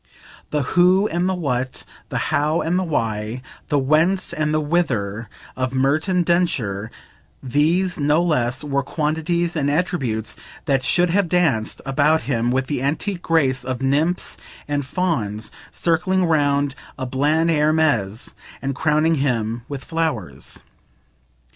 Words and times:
The 0.49 0.63
who 0.73 1.07
and 1.09 1.29
the 1.29 1.35
what, 1.35 1.85
the 2.09 2.17
how 2.33 2.61
and 2.61 2.79
the 2.79 2.83
why, 2.83 3.43
the 3.67 3.77
whence 3.77 4.33
and 4.33 4.51
the 4.51 4.59
whither 4.59 5.29
of 5.55 5.75
Merton 5.75 6.23
Densher, 6.23 6.89
these, 7.43 7.99
no 7.99 8.23
less, 8.23 8.63
were 8.63 8.81
quantities 8.81 9.55
and 9.55 9.69
attributes 9.69 10.35
that 10.65 10.81
should 10.83 11.11
have 11.11 11.29
danced 11.29 11.83
about 11.85 12.23
him 12.23 12.49
with 12.49 12.65
the 12.65 12.81
antique 12.81 13.21
grace 13.21 13.63
of 13.63 13.83
nymphs 13.83 14.37
and 14.67 14.87
fauns 14.87 15.51
circling 15.71 16.25
round 16.25 16.73
a 16.97 17.05
bland 17.05 17.51
Hermes 17.51 18.33
and 18.59 18.73
crowning 18.73 19.13
him 19.21 19.61
with 19.69 19.85
flowers. 19.85 20.63